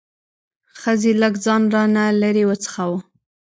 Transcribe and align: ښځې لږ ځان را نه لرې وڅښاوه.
ښځې 0.79 1.11
لږ 1.21 1.33
ځان 1.45 1.61
را 1.73 1.83
نه 1.95 2.03
لرې 2.21 2.43
وڅښاوه. 2.49 2.99